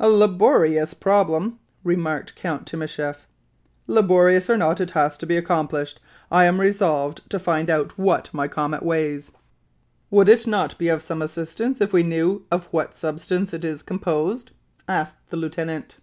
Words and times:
"A 0.00 0.08
laborious 0.10 0.92
problem," 0.92 1.60
remarked 1.84 2.34
Count 2.34 2.66
Timascheff. 2.66 3.28
"Laborious 3.86 4.50
or 4.50 4.56
not, 4.56 4.80
it 4.80 4.90
has 4.90 5.16
to 5.18 5.24
be 5.24 5.36
accomplished. 5.36 6.00
I 6.32 6.46
am 6.46 6.60
resolved 6.60 7.30
to 7.30 7.38
find 7.38 7.70
out 7.70 7.96
what 7.96 8.28
my 8.34 8.48
comet 8.48 8.82
weighs." 8.82 9.30
"Would 10.10 10.28
it 10.28 10.48
not 10.48 10.76
be 10.78 10.88
of 10.88 11.00
some 11.00 11.22
assistance, 11.22 11.80
if 11.80 11.92
we 11.92 12.02
knew 12.02 12.44
of 12.50 12.66
what 12.72 12.92
substance 12.92 13.54
it 13.54 13.64
is 13.64 13.84
composed?" 13.84 14.50
asked 14.88 15.30
the 15.30 15.36
lieutenant. 15.36 15.98